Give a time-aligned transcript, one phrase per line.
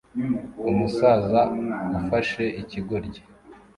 [0.69, 1.41] Umusaza
[1.99, 3.21] ufashe ikigoryi